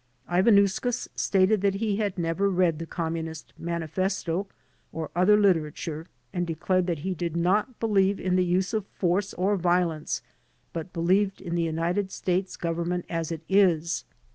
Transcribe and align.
Ivanauskas 0.27 1.09
stated 1.15 1.61
that 1.61 1.75
he 1.75 1.97
had 1.97 2.17
never 2.17 2.49
read 2.49 2.79
the 2.79 2.87
Communist 2.87 3.53
Manifesto 3.55 4.47
or 4.91 5.11
other 5.15 5.37
literature 5.37 6.07
and 6.33 6.47
declared 6.47 6.87
that 6.87 6.97
he 7.05 7.13
did 7.13 7.37
not 7.37 7.79
believe 7.79 8.19
in 8.19 8.35
the 8.35 8.43
use 8.43 8.73
of 8.73 8.87
force 8.87 9.31
or 9.35 9.57
violence, 9.57 10.23
but 10.73 10.91
believed 10.91 11.39
in 11.39 11.53
the 11.53 11.61
United 11.61 12.09
States 12.11 12.57
Government 12.57 13.05
as 13.09 13.31
it 13.31 13.43
is. 13.47 14.03